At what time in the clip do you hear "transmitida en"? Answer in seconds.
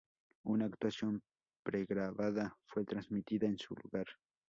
2.85-3.59